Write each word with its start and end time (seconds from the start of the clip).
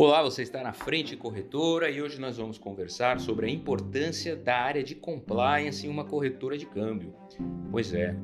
Olá, 0.00 0.22
você 0.22 0.42
está 0.42 0.62
na 0.62 0.72
Frente 0.72 1.16
Corretora 1.16 1.90
e 1.90 2.00
hoje 2.00 2.20
nós 2.20 2.36
vamos 2.36 2.56
conversar 2.56 3.18
sobre 3.18 3.46
a 3.46 3.50
importância 3.50 4.36
da 4.36 4.56
área 4.56 4.84
de 4.84 4.94
compliance 4.94 5.84
em 5.84 5.90
uma 5.90 6.04
corretora 6.04 6.56
de 6.56 6.66
câmbio. 6.66 7.12
Pois 7.68 7.92
é, 7.92 8.16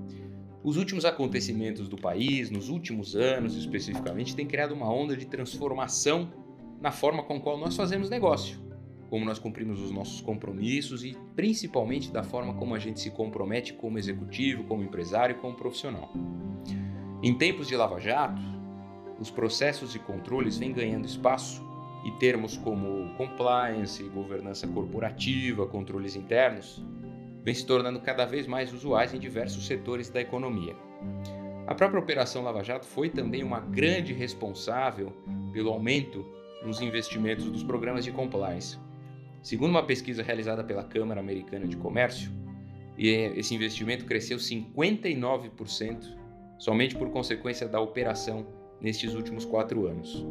os 0.63 0.77
últimos 0.77 1.05
acontecimentos 1.05 1.89
do 1.89 1.97
país, 1.97 2.49
nos 2.49 2.69
últimos 2.69 3.17
anos 3.17 3.57
especificamente, 3.57 4.37
têm 4.37 4.47
criado 4.47 4.71
uma 4.71 4.89
onda 4.89 5.17
de 5.17 5.27
transformação 5.27 6.33
na 6.81 6.93
forma 6.93 7.25
com 7.25 7.41
qual 7.41 7.59
nós 7.59 7.75
fazemos 7.75 8.09
negócio, 8.09 8.57
como 9.11 9.25
nós 9.25 9.41
cumprimos 9.41 9.81
os 9.81 9.91
nossos 9.91 10.21
compromissos 10.21 11.05
e 11.05 11.17
principalmente 11.35 12.13
da 12.13 12.23
forma 12.23 12.55
como 12.55 12.77
a 12.77 12.79
gente 12.79 13.01
se 13.01 13.11
compromete 13.11 13.73
como 13.73 13.99
executivo, 13.99 14.63
como 14.63 14.85
empresário 14.85 15.39
como 15.39 15.57
profissional. 15.57 16.13
Em 17.21 17.37
tempos 17.37 17.67
de 17.67 17.75
Lava 17.75 17.99
Jato, 17.99 18.41
os 19.19 19.31
processos 19.31 19.95
e 19.95 19.99
controles 19.99 20.59
vêm 20.59 20.73
ganhando 20.73 21.07
espaço 21.07 21.65
e 22.05 22.11
termos 22.13 22.57
como 22.57 23.15
compliance, 23.17 24.03
governança 24.05 24.69
corporativa, 24.69 25.67
controles 25.67 26.15
internos, 26.15 26.85
vêm 27.43 27.55
se 27.55 27.67
tornando 27.67 28.01
cada 28.01 28.25
vez 28.25 28.47
mais 28.47 28.73
usuais 28.73 29.15
em 29.15 29.19
diversos 29.19 29.67
setores 29.67 30.11
da 30.11 30.21
economia. 30.21 30.77
A 31.67 31.75
própria 31.75 31.99
Operação 31.99 32.43
Lava 32.43 32.63
Jato 32.63 32.87
foi 32.87 33.09
também 33.09 33.43
uma 33.43 33.61
grande 33.61 34.13
responsável 34.13 35.13
pelo 35.53 35.71
aumento 35.71 36.25
nos 36.63 36.81
investimentos 36.81 37.47
dos 37.47 37.63
programas 37.63 38.05
de 38.05 38.13
compliance. 38.13 38.79
Segundo 39.43 39.71
uma 39.71 39.83
pesquisa 39.83 40.23
realizada 40.23 40.63
pela 40.63 40.85
Câmara 40.85 41.21
Americana 41.21 41.67
de 41.67 41.77
Comércio, 41.77 42.31
esse 42.99 43.55
investimento 43.55 44.05
cresceu 44.05 44.39
59% 44.39 46.25
somente 46.59 46.97
por 46.97 47.11
consequência 47.11 47.67
da 47.67 47.81
operação 47.81 48.47
nestes 48.81 49.15
últimos 49.15 49.45
quatro 49.45 49.87
anos. 49.87 50.25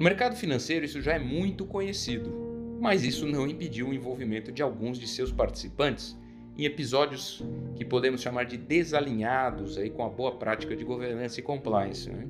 No 0.00 0.04
mercado 0.04 0.34
financeiro, 0.34 0.86
isso 0.86 1.02
já 1.02 1.12
é 1.12 1.18
muito 1.18 1.66
conhecido, 1.66 2.32
mas 2.80 3.04
isso 3.04 3.26
não 3.26 3.46
impediu 3.46 3.90
o 3.90 3.92
envolvimento 3.92 4.50
de 4.50 4.62
alguns 4.62 4.98
de 4.98 5.06
seus 5.06 5.30
participantes 5.30 6.18
em 6.56 6.64
episódios 6.64 7.44
que 7.76 7.84
podemos 7.84 8.22
chamar 8.22 8.44
de 8.44 8.56
desalinhados 8.56 9.76
aí 9.76 9.90
com 9.90 10.02
a 10.02 10.08
boa 10.08 10.36
prática 10.36 10.74
de 10.74 10.86
governança 10.86 11.40
e 11.40 11.42
compliance. 11.42 12.08
Né? 12.08 12.26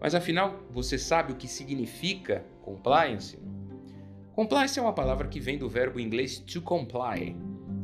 Mas 0.00 0.14
afinal, 0.14 0.64
você 0.70 0.96
sabe 0.96 1.32
o 1.32 1.34
que 1.34 1.48
significa 1.48 2.44
compliance? 2.62 3.36
Compliance 4.32 4.78
é 4.78 4.82
uma 4.82 4.92
palavra 4.92 5.26
que 5.26 5.40
vem 5.40 5.58
do 5.58 5.68
verbo 5.68 5.98
inglês 5.98 6.38
to 6.38 6.62
comply, 6.62 7.34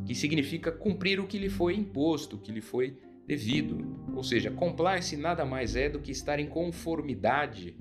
que 0.06 0.14
significa 0.14 0.70
cumprir 0.70 1.19
o 1.19 1.27
que 1.27 1.41
lhe 1.41 1.50
foi 1.50 1.75
imposto, 1.75 2.36
o 2.36 2.38
que 2.38 2.53
lhe 2.53 2.60
foi 2.60 2.97
devido. 3.27 3.84
Ou 4.14 4.22
seja, 4.22 4.48
compliance 4.48 5.16
nada 5.16 5.44
mais 5.44 5.75
é 5.75 5.88
do 5.88 5.98
que 5.98 6.12
estar 6.12 6.38
em 6.38 6.47
conformidade 6.47 7.77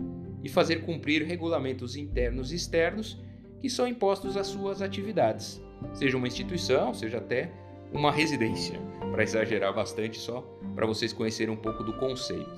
e 0.47 0.49
fazer 0.49 0.77
cumprir 0.77 1.23
regulamentos 1.23 1.97
internos 1.97 2.53
e 2.53 2.55
externos 2.55 3.21
que 3.59 3.69
são 3.69 3.85
impostos 3.85 4.37
às 4.37 4.47
suas 4.47 4.81
atividades, 4.81 5.61
seja 5.93 6.15
uma 6.15 6.25
instituição, 6.25 6.93
seja 6.93 7.17
até 7.17 7.51
uma 7.91 8.13
residência, 8.13 8.79
para 9.11 9.23
exagerar 9.23 9.73
bastante 9.73 10.17
só 10.17 10.39
para 10.73 10.87
vocês 10.87 11.11
conhecerem 11.11 11.53
um 11.53 11.57
pouco 11.57 11.83
do 11.83 11.91
conceito. 11.97 12.49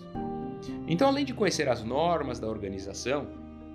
Então, 0.87 1.07
além 1.07 1.25
de 1.25 1.33
conhecer 1.33 1.67
as 1.67 1.83
normas 1.83 2.39
da 2.39 2.47
organização, 2.47 3.25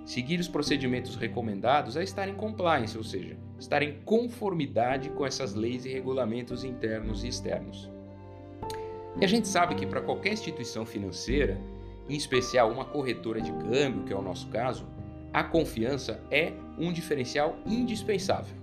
seguir 0.05 0.39
os 0.39 0.47
procedimentos 0.47 1.17
recomendados 1.17 1.97
é 1.97 2.03
estar 2.03 2.29
em 2.29 2.35
compliance, 2.35 2.97
ou 2.97 3.03
seja, 3.03 3.35
estar 3.59 3.83
em 3.83 3.99
conformidade 4.05 5.09
com 5.09 5.25
essas 5.25 5.53
leis 5.53 5.83
e 5.83 5.89
regulamentos 5.89 6.63
internos 6.63 7.25
e 7.25 7.27
externos. 7.27 7.91
E 9.19 9.25
a 9.25 9.27
gente 9.27 9.49
sabe 9.49 9.75
que 9.75 9.85
para 9.85 9.99
qualquer 9.99 10.31
instituição 10.31 10.85
financeira, 10.85 11.59
em 12.09 12.15
especial 12.15 12.71
uma 12.71 12.85
corretora 12.85 13.41
de 13.41 13.51
câmbio, 13.51 14.03
que 14.03 14.13
é 14.13 14.15
o 14.15 14.21
nosso 14.21 14.47
caso, 14.49 14.87
a 15.33 15.43
confiança 15.43 16.23
é 16.31 16.53
um 16.77 16.93
diferencial 16.93 17.57
indispensável. 17.65 18.55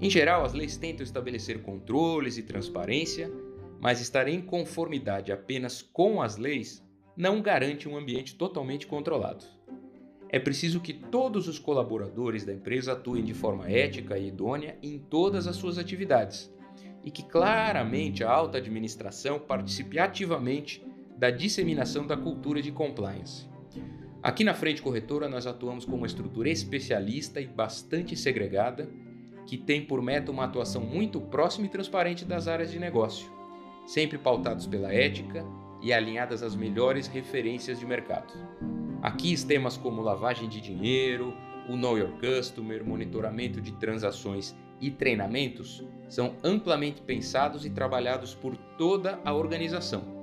Em 0.00 0.10
geral, 0.10 0.44
as 0.44 0.52
leis 0.52 0.76
tentam 0.76 1.02
estabelecer 1.02 1.62
controles 1.62 2.36
e 2.36 2.42
transparência, 2.42 3.32
mas 3.80 4.00
estar 4.00 4.28
em 4.28 4.40
conformidade 4.42 5.32
apenas 5.32 5.80
com 5.80 6.20
as 6.20 6.36
leis 6.36 6.84
não 7.16 7.40
garante 7.40 7.88
um 7.88 7.96
ambiente 7.96 8.34
totalmente 8.34 8.86
controlado. 8.86 9.44
É 10.28 10.38
preciso 10.38 10.80
que 10.80 10.92
todos 10.92 11.48
os 11.48 11.58
colaboradores 11.58 12.44
da 12.44 12.52
empresa 12.52 12.92
atuem 12.92 13.24
de 13.24 13.32
forma 13.32 13.70
ética 13.70 14.18
e 14.18 14.28
idônea 14.28 14.76
em 14.82 14.98
todas 14.98 15.46
as 15.46 15.56
suas 15.56 15.78
atividades 15.78 16.52
e 17.02 17.10
que 17.10 17.22
claramente 17.22 18.24
a 18.24 18.30
alta 18.30 18.58
administração 18.58 19.38
participe 19.38 19.98
ativamente 19.98 20.84
da 21.16 21.30
disseminação 21.30 22.06
da 22.06 22.16
cultura 22.16 22.60
de 22.60 22.70
compliance. 22.70 23.46
Aqui 24.22 24.44
na 24.44 24.54
Frente 24.54 24.82
Corretora, 24.82 25.28
nós 25.28 25.46
atuamos 25.46 25.84
como 25.84 25.98
uma 25.98 26.06
estrutura 26.06 26.50
especialista 26.50 27.40
e 27.40 27.46
bastante 27.46 28.16
segregada, 28.16 28.88
que 29.46 29.56
tem 29.56 29.84
por 29.84 30.02
meta 30.02 30.32
uma 30.32 30.44
atuação 30.44 30.82
muito 30.82 31.20
próxima 31.20 31.66
e 31.66 31.70
transparente 31.70 32.24
das 32.24 32.48
áreas 32.48 32.72
de 32.72 32.78
negócio, 32.78 33.30
sempre 33.86 34.18
pautados 34.18 34.66
pela 34.66 34.92
ética 34.92 35.44
e 35.80 35.92
alinhadas 35.92 36.42
às 36.42 36.56
melhores 36.56 37.06
referências 37.06 37.78
de 37.78 37.86
mercado. 37.86 38.34
Aqui 39.00 39.32
temas 39.46 39.76
como 39.76 40.02
lavagem 40.02 40.48
de 40.48 40.60
dinheiro, 40.60 41.32
o 41.68 41.76
Know 41.76 41.96
Your 41.96 42.12
Customer, 42.18 42.84
monitoramento 42.84 43.60
de 43.60 43.72
transações 43.72 44.56
e 44.80 44.90
treinamentos 44.90 45.84
são 46.08 46.34
amplamente 46.42 47.00
pensados 47.00 47.64
e 47.64 47.70
trabalhados 47.70 48.34
por 48.34 48.56
toda 48.76 49.20
a 49.24 49.32
organização 49.32 50.15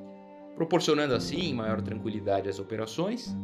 proporcionando 0.55 1.13
assim 1.13 1.53
maior 1.53 1.81
tranquilidade 1.81 2.49
às 2.49 2.59
operações 2.59 3.35